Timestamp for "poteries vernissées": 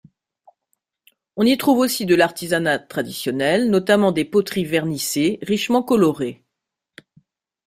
4.25-5.37